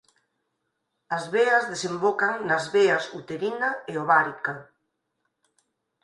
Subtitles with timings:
[1.17, 4.53] As veas desembocan nas veas uterina e ovárica.